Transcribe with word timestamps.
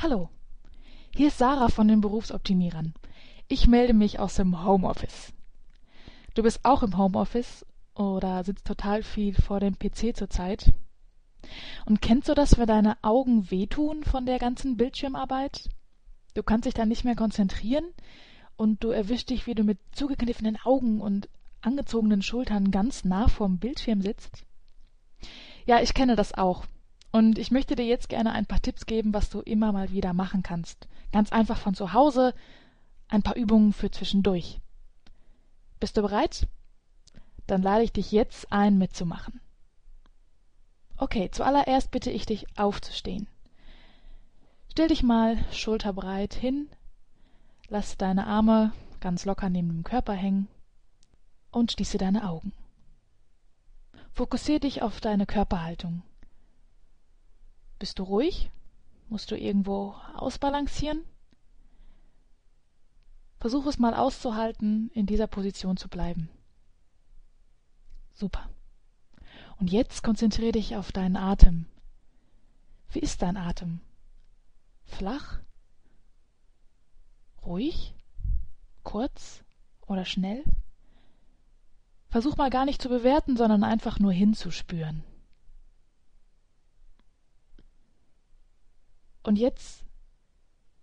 Hallo, 0.00 0.28
hier 1.12 1.26
ist 1.26 1.38
Sarah 1.38 1.70
von 1.70 1.88
den 1.88 2.00
Berufsoptimierern. 2.00 2.94
Ich 3.48 3.66
melde 3.66 3.94
mich 3.94 4.20
aus 4.20 4.36
dem 4.36 4.64
Homeoffice. 4.64 5.32
Du 6.34 6.44
bist 6.44 6.60
auch 6.62 6.84
im 6.84 6.96
Homeoffice 6.96 7.66
oder 7.96 8.44
sitzt 8.44 8.64
total 8.64 9.02
viel 9.02 9.34
vor 9.34 9.58
dem 9.58 9.76
PC 9.76 10.16
zurzeit? 10.16 10.72
Und 11.84 12.00
kennst 12.00 12.28
du 12.28 12.34
das, 12.34 12.58
wenn 12.58 12.68
deine 12.68 12.96
Augen 13.02 13.50
wehtun 13.50 14.04
von 14.04 14.24
der 14.24 14.38
ganzen 14.38 14.76
Bildschirmarbeit? 14.76 15.68
Du 16.34 16.44
kannst 16.44 16.66
dich 16.66 16.74
dann 16.74 16.88
nicht 16.88 17.04
mehr 17.04 17.16
konzentrieren 17.16 17.86
und 18.56 18.84
du 18.84 18.90
erwischst 18.90 19.30
dich, 19.30 19.48
wie 19.48 19.56
du 19.56 19.64
mit 19.64 19.80
zugekniffenen 19.90 20.58
Augen 20.62 21.00
und 21.00 21.28
angezogenen 21.60 22.22
Schultern 22.22 22.70
ganz 22.70 23.04
nah 23.04 23.26
vorm 23.26 23.58
Bildschirm 23.58 24.00
sitzt? 24.00 24.44
Ja, 25.66 25.82
ich 25.82 25.92
kenne 25.92 26.14
das 26.14 26.34
auch. 26.34 26.66
Und 27.10 27.38
ich 27.38 27.50
möchte 27.50 27.74
dir 27.74 27.86
jetzt 27.86 28.08
gerne 28.08 28.32
ein 28.32 28.46
paar 28.46 28.60
Tipps 28.60 28.86
geben, 28.86 29.14
was 29.14 29.30
du 29.30 29.40
immer 29.40 29.72
mal 29.72 29.90
wieder 29.90 30.12
machen 30.12 30.42
kannst. 30.42 30.88
Ganz 31.12 31.32
einfach 31.32 31.58
von 31.58 31.74
zu 31.74 31.92
Hause, 31.92 32.34
ein 33.08 33.22
paar 33.22 33.36
Übungen 33.36 33.72
für 33.72 33.90
zwischendurch. 33.90 34.60
Bist 35.80 35.96
du 35.96 36.02
bereit? 36.02 36.46
Dann 37.46 37.62
lade 37.62 37.84
ich 37.84 37.92
dich 37.92 38.12
jetzt 38.12 38.52
ein, 38.52 38.76
mitzumachen. 38.76 39.40
Okay, 40.98 41.30
zuallererst 41.30 41.90
bitte 41.90 42.10
ich 42.10 42.26
dich 42.26 42.46
aufzustehen. 42.58 43.28
Stell 44.70 44.88
dich 44.88 45.02
mal 45.02 45.38
schulterbreit 45.52 46.34
hin, 46.34 46.68
lass 47.68 47.96
deine 47.96 48.26
Arme 48.26 48.72
ganz 49.00 49.24
locker 49.24 49.48
neben 49.48 49.68
dem 49.68 49.84
Körper 49.84 50.12
hängen 50.12 50.48
und 51.50 51.72
schließe 51.72 51.98
deine 51.98 52.28
Augen. 52.28 52.52
Fokussiere 54.12 54.60
dich 54.60 54.82
auf 54.82 55.00
deine 55.00 55.26
Körperhaltung. 55.26 56.02
Bist 57.78 57.98
du 57.98 58.02
ruhig? 58.02 58.50
Musst 59.08 59.30
du 59.30 59.36
irgendwo 59.36 59.94
ausbalancieren? 60.14 61.04
Versuch 63.38 63.66
es 63.66 63.78
mal 63.78 63.94
auszuhalten, 63.94 64.90
in 64.94 65.06
dieser 65.06 65.28
Position 65.28 65.76
zu 65.76 65.88
bleiben. 65.88 66.28
Super. 68.12 68.50
Und 69.60 69.70
jetzt 69.70 70.02
konzentriere 70.02 70.52
dich 70.52 70.76
auf 70.76 70.92
deinen 70.92 71.16
Atem. 71.16 71.66
Wie 72.90 72.98
ist 72.98 73.22
dein 73.22 73.36
Atem? 73.36 73.80
Flach? 74.84 75.38
Ruhig? 77.44 77.94
Kurz 78.82 79.44
oder 79.86 80.04
schnell? 80.04 80.42
Versuch 82.08 82.36
mal 82.36 82.50
gar 82.50 82.64
nicht 82.64 82.82
zu 82.82 82.88
bewerten, 82.88 83.36
sondern 83.36 83.62
einfach 83.62 83.98
nur 84.00 84.12
hinzuspüren. 84.12 85.04
Und 89.28 89.36
jetzt 89.36 89.84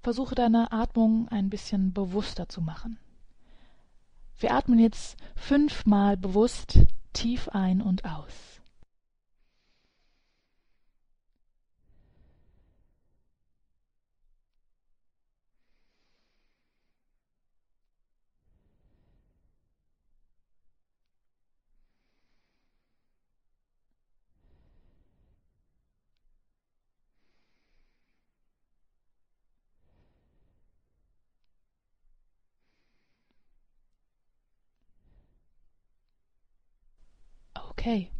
versuche 0.00 0.36
deine 0.36 0.70
Atmung 0.70 1.26
ein 1.26 1.50
bisschen 1.50 1.92
bewusster 1.92 2.48
zu 2.48 2.60
machen. 2.60 3.00
Wir 4.38 4.54
atmen 4.54 4.78
jetzt 4.78 5.16
fünfmal 5.34 6.16
bewusst 6.16 6.78
tief 7.12 7.48
ein 7.48 7.82
und 7.82 8.04
aus. 8.04 8.57
Okay. 37.88 38.10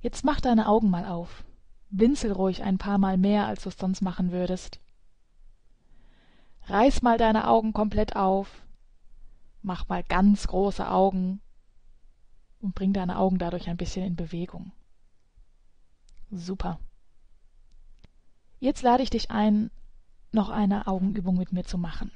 Jetzt 0.00 0.24
mach 0.24 0.40
deine 0.40 0.66
Augen 0.66 0.90
mal 0.90 1.04
auf. 1.04 1.44
Blinzel 1.90 2.32
ruhig 2.32 2.64
ein 2.64 2.76
paar 2.76 2.98
Mal 2.98 3.18
mehr, 3.18 3.46
als 3.46 3.62
du 3.62 3.68
es 3.68 3.78
sonst 3.78 4.00
machen 4.00 4.32
würdest. 4.32 4.80
Reiß 6.66 7.02
mal 7.02 7.18
deine 7.18 7.46
Augen 7.46 7.72
komplett 7.72 8.16
auf. 8.16 8.64
Mach 9.62 9.86
mal 9.86 10.02
ganz 10.02 10.48
große 10.48 10.90
Augen 10.90 11.40
und 12.58 12.74
bring 12.74 12.92
deine 12.92 13.16
Augen 13.16 13.38
dadurch 13.38 13.68
ein 13.68 13.76
bisschen 13.76 14.04
in 14.04 14.16
Bewegung. 14.16 14.72
Super. 16.32 16.80
Jetzt 18.58 18.82
lade 18.82 19.04
ich 19.04 19.10
dich 19.10 19.30
ein, 19.30 19.70
noch 20.32 20.48
eine 20.48 20.88
Augenübung 20.88 21.36
mit 21.36 21.52
mir 21.52 21.62
zu 21.62 21.78
machen. 21.78 22.10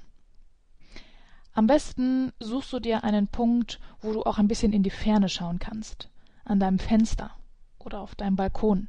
Am 1.52 1.66
besten 1.66 2.32
suchst 2.40 2.72
du 2.72 2.78
dir 2.78 3.04
einen 3.04 3.28
Punkt, 3.28 3.80
wo 4.00 4.12
du 4.12 4.22
auch 4.22 4.38
ein 4.38 4.48
bisschen 4.48 4.72
in 4.72 4.82
die 4.82 4.90
Ferne 4.90 5.28
schauen 5.28 5.58
kannst, 5.58 6.08
an 6.44 6.60
deinem 6.60 6.78
Fenster 6.78 7.32
oder 7.78 8.00
auf 8.00 8.14
deinem 8.14 8.36
Balkon. 8.36 8.88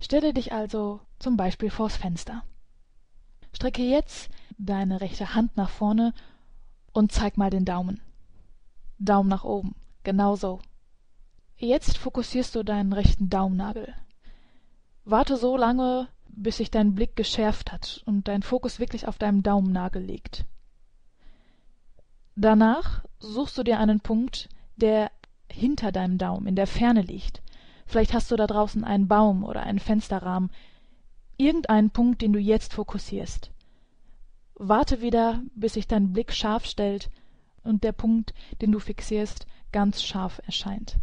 Stelle 0.00 0.32
dich 0.32 0.52
also 0.52 1.00
zum 1.18 1.36
Beispiel 1.36 1.70
vors 1.70 1.96
Fenster. 1.96 2.44
Strecke 3.52 3.82
jetzt 3.82 4.30
deine 4.58 5.00
rechte 5.00 5.34
Hand 5.34 5.56
nach 5.56 5.70
vorne 5.70 6.12
und 6.92 7.12
zeig 7.12 7.36
mal 7.36 7.50
den 7.50 7.64
Daumen. 7.64 8.00
Daumen 8.98 9.28
nach 9.28 9.44
oben, 9.44 9.74
genau 10.04 10.36
so. 10.36 10.60
Jetzt 11.56 11.98
fokussierst 11.98 12.54
du 12.54 12.62
deinen 12.62 12.92
rechten 12.92 13.30
Daumennagel. 13.30 13.94
Warte 15.04 15.36
so 15.36 15.56
lange, 15.56 16.08
bis 16.36 16.58
sich 16.58 16.70
dein 16.70 16.94
Blick 16.94 17.16
geschärft 17.16 17.72
hat 17.72 18.02
und 18.06 18.28
dein 18.28 18.42
Fokus 18.42 18.78
wirklich 18.78 19.08
auf 19.08 19.18
deinem 19.18 19.42
Daumennagel 19.42 20.02
liegt. 20.02 20.44
Danach 22.36 23.02
suchst 23.18 23.56
du 23.56 23.62
dir 23.62 23.78
einen 23.78 24.00
Punkt, 24.00 24.48
der 24.76 25.10
hinter 25.50 25.90
deinem 25.90 26.18
Daumen 26.18 26.46
in 26.46 26.54
der 26.54 26.66
Ferne 26.66 27.00
liegt. 27.00 27.42
Vielleicht 27.86 28.12
hast 28.12 28.30
du 28.30 28.36
da 28.36 28.46
draußen 28.46 28.84
einen 28.84 29.08
Baum 29.08 29.42
oder 29.42 29.62
einen 29.62 29.78
Fensterrahmen, 29.78 30.50
irgendeinen 31.38 31.90
Punkt, 31.90 32.20
den 32.20 32.32
du 32.32 32.38
jetzt 32.38 32.74
fokussierst. 32.74 33.50
Warte 34.54 35.00
wieder, 35.00 35.42
bis 35.54 35.74
sich 35.74 35.86
dein 35.86 36.12
Blick 36.12 36.32
scharf 36.32 36.66
stellt 36.66 37.10
und 37.62 37.84
der 37.84 37.92
Punkt, 37.92 38.34
den 38.60 38.72
du 38.72 38.78
fixierst, 38.78 39.46
ganz 39.72 40.02
scharf 40.02 40.40
erscheint. 40.44 40.98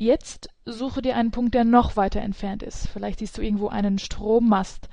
Jetzt 0.00 0.48
suche 0.64 1.02
dir 1.02 1.16
einen 1.16 1.32
Punkt, 1.32 1.56
der 1.56 1.64
noch 1.64 1.96
weiter 1.96 2.20
entfernt 2.20 2.62
ist. 2.62 2.86
Vielleicht 2.86 3.18
siehst 3.18 3.36
du 3.36 3.42
irgendwo 3.42 3.66
einen 3.66 3.98
Strommast 3.98 4.88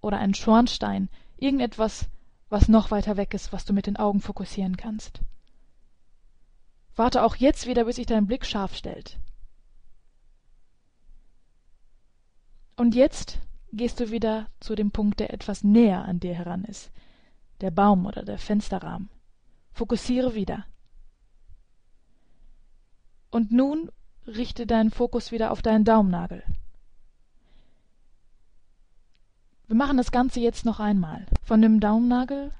oder 0.00 0.16
einen 0.16 0.32
Schornstein, 0.32 1.10
irgendetwas, 1.36 2.08
was 2.48 2.68
noch 2.68 2.90
weiter 2.90 3.18
weg 3.18 3.34
ist, 3.34 3.52
was 3.52 3.66
du 3.66 3.74
mit 3.74 3.86
den 3.86 3.98
Augen 3.98 4.22
fokussieren 4.22 4.78
kannst. 4.78 5.20
Warte 6.96 7.22
auch 7.22 7.36
jetzt 7.36 7.66
wieder, 7.66 7.84
bis 7.84 7.96
sich 7.96 8.06
dein 8.06 8.26
Blick 8.26 8.46
scharf 8.46 8.74
stellt. 8.74 9.18
Und 12.76 12.94
jetzt 12.94 13.40
gehst 13.74 14.00
du 14.00 14.10
wieder 14.10 14.46
zu 14.58 14.74
dem 14.74 14.90
Punkt, 14.90 15.20
der 15.20 15.34
etwas 15.34 15.64
näher 15.64 16.06
an 16.06 16.18
dir 16.18 16.34
heran 16.34 16.64
ist, 16.64 16.90
der 17.60 17.70
Baum 17.70 18.06
oder 18.06 18.22
der 18.22 18.38
Fensterrahmen. 18.38 19.10
Fokussiere 19.74 20.34
wieder. 20.34 20.64
Und 23.30 23.52
nun 23.52 23.90
richte 24.26 24.66
deinen 24.66 24.90
Fokus 24.90 25.32
wieder 25.32 25.50
auf 25.50 25.62
deinen 25.62 25.84
Daumennagel. 25.84 26.42
Wir 29.66 29.76
machen 29.76 29.98
das 29.98 30.10
Ganze 30.10 30.40
jetzt 30.40 30.64
noch 30.64 30.80
einmal. 30.80 31.26
Von 31.42 31.60
dem 31.60 31.80
Daumennagel 31.80 32.52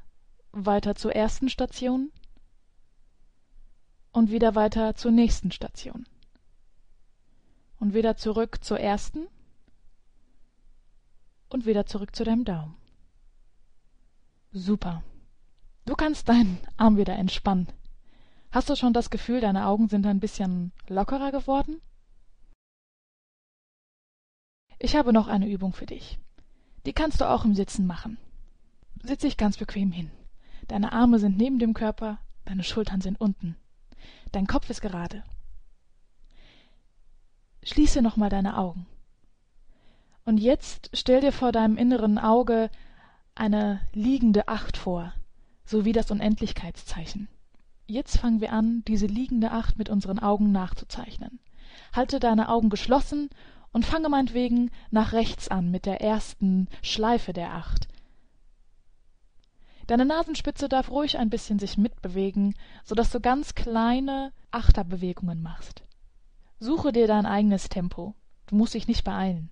weiter 0.53 0.95
zur 0.95 1.15
ersten 1.15 1.49
Station 1.49 2.13
und 4.13 4.31
wieder 4.31 4.55
weiter 4.55 4.95
zur 4.95 5.11
nächsten 5.11 5.51
Station. 5.51 6.07
Und 7.79 7.95
wieder 7.95 8.17
zurück 8.17 8.63
zur 8.63 8.81
ersten 8.81 9.27
und 11.49 11.65
wieder 11.65 11.87
zurück 11.87 12.15
zu 12.15 12.25
deinem 12.25 12.45
Daumen. 12.45 12.77
Super. 14.53 15.03
Du 15.87 15.95
kannst 15.95 16.29
deinen 16.29 16.59
Arm 16.77 16.97
wieder 16.97 17.15
entspannen. 17.15 17.69
Hast 18.51 18.71
du 18.71 18.77
schon 18.77 18.95
das 18.95 19.11
Gefühl, 19.11 19.41
deine 19.41 19.67
Augen 19.67 19.89
sind 19.89 20.07
ein 20.07 20.21
bisschen 20.21 20.73
lockerer 20.89 21.33
geworden? 21.33 21.83
Ich 24.79 24.97
habe 24.97 25.13
noch 25.13 25.29
eine 25.29 25.49
Übung 25.49 25.73
für 25.73 25.87
dich. 25.87 26.19
Die 26.87 26.93
kannst 26.93 27.21
du 27.21 27.29
auch 27.29 27.45
im 27.45 27.55
Sitzen 27.55 27.87
machen. 27.87 28.17
Sitz 29.03 29.23
dich 29.23 29.37
ganz 29.37 29.59
bequem 29.59 29.93
hin. 29.93 30.11
Deine 30.67 30.93
Arme 30.93 31.19
sind 31.19 31.37
neben 31.37 31.59
dem 31.59 31.75
Körper, 31.75 32.19
deine 32.47 32.63
Schultern 32.63 33.01
sind 33.01 33.21
unten. 33.21 33.57
Dein 34.33 34.47
Kopf 34.47 34.71
ist 34.71 34.81
gerade. 34.81 35.25
Schließe 37.63 38.01
nochmal 38.01 38.31
deine 38.31 38.57
Augen. 38.57 38.87
Und 40.25 40.39
jetzt 40.39 40.91
stell 40.95 41.21
dir 41.21 41.33
vor 41.33 41.53
deinem 41.53 41.77
inneren 41.77 42.19
Auge 42.19 42.71
eine 43.35 43.81
liegende 43.93 44.49
Acht 44.49 44.77
vor, 44.77 45.13
so 45.65 45.85
wie 45.85 45.93
das 45.93 46.11
Unendlichkeitszeichen. 46.11 47.29
Jetzt 47.91 48.19
fangen 48.19 48.43
wir 48.43 48.53
an, 48.53 48.85
diese 48.87 49.07
liegende 49.07 49.51
Acht 49.51 49.79
mit 49.79 49.89
unseren 49.89 50.19
Augen 50.19 50.53
nachzuzeichnen. 50.53 51.41
Halte 51.95 52.21
deine 52.21 52.51
Augen 52.51 52.69
geschlossen 52.69 53.31
und 53.73 53.87
fange 53.87 54.11
meinetwegen 54.11 54.71
nach 54.91 55.15
rechts 55.15 55.49
an 55.49 55.71
mit 55.71 55.87
der 55.87 56.03
ersten 56.03 56.69
Schleife 56.83 57.33
der 57.33 57.55
acht. 57.55 57.89
Deine 59.87 60.05
Nasenspitze 60.05 60.69
darf 60.69 60.91
ruhig 60.91 61.17
ein 61.17 61.31
bisschen 61.31 61.59
sich 61.59 61.79
mitbewegen, 61.79 62.55
so 62.85 62.95
dass 62.95 63.11
du 63.11 63.21
ganz 63.21 63.55
kleine 63.55 64.35
Achterbewegungen 64.51 65.41
machst. 65.41 65.83
Suche 66.61 66.93
dir 66.93 67.07
dein 67.07 67.25
eigenes 67.25 67.71
Tempo. 67.71 68.15
Du 68.49 68.57
musst 68.57 68.75
dich 68.75 68.87
nicht 68.87 69.03
beeilen. 69.03 69.49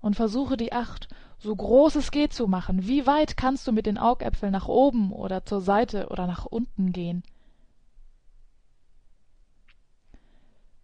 Und 0.00 0.16
versuche 0.16 0.56
die 0.56 0.72
acht 0.72 1.08
so 1.42 1.54
groß 1.56 1.96
es 1.96 2.12
geht 2.12 2.32
zu 2.32 2.46
machen. 2.46 2.86
Wie 2.86 3.06
weit 3.06 3.36
kannst 3.36 3.66
du 3.66 3.72
mit 3.72 3.86
den 3.86 3.98
Augäpfeln 3.98 4.52
nach 4.52 4.68
oben 4.68 5.12
oder 5.12 5.44
zur 5.44 5.60
Seite 5.60 6.08
oder 6.08 6.26
nach 6.26 6.46
unten 6.46 6.92
gehen? 6.92 7.24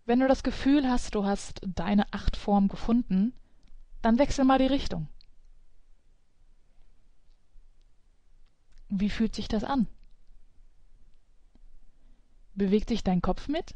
Wenn 0.04 0.18
du 0.18 0.26
das 0.26 0.42
Gefühl 0.42 0.88
hast, 0.88 1.14
du 1.14 1.24
hast 1.24 1.60
deine 1.64 2.12
Achtform 2.12 2.68
gefunden, 2.68 3.32
dann 4.02 4.18
wechsel 4.18 4.44
mal 4.44 4.58
die 4.58 4.66
Richtung. 4.66 5.06
Wie 8.88 9.10
fühlt 9.10 9.34
sich 9.34 9.48
das 9.48 9.64
an? 9.64 9.86
Bewegt 12.54 12.88
sich 12.88 13.04
dein 13.04 13.22
Kopf 13.22 13.46
mit? 13.46 13.74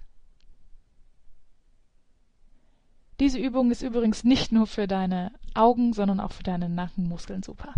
Diese 3.22 3.38
Übung 3.38 3.70
ist 3.70 3.82
übrigens 3.82 4.24
nicht 4.24 4.50
nur 4.50 4.66
für 4.66 4.88
deine 4.88 5.30
Augen, 5.54 5.92
sondern 5.92 6.18
auch 6.18 6.32
für 6.32 6.42
deine 6.42 6.68
Nackenmuskeln 6.68 7.44
super. 7.44 7.72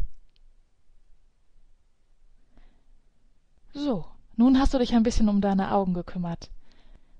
So, 3.74 4.06
nun 4.36 4.58
hast 4.58 4.72
du 4.72 4.78
dich 4.78 4.94
ein 4.94 5.02
bisschen 5.02 5.28
um 5.28 5.42
deine 5.42 5.72
Augen 5.72 5.92
gekümmert. 5.92 6.50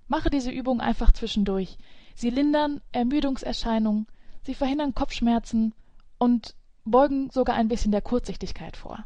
Mache 0.08 0.30
diese 0.30 0.50
Übung 0.50 0.80
einfach 0.80 1.12
zwischendurch. 1.12 1.76
Sie 2.14 2.30
lindern 2.30 2.80
Ermüdungserscheinungen, 2.92 4.06
sie 4.42 4.54
verhindern 4.54 4.94
Kopfschmerzen 4.94 5.74
und 6.16 6.54
beugen 6.84 7.28
sogar 7.28 7.56
ein 7.56 7.68
bisschen 7.68 7.92
der 7.92 8.00
Kurzsichtigkeit 8.00 8.78
vor. 8.78 9.04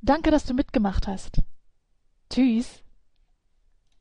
Danke, 0.00 0.30
dass 0.30 0.46
du 0.46 0.54
mitgemacht 0.54 1.06
hast. 1.06 1.42
Tschüss. 2.30 2.82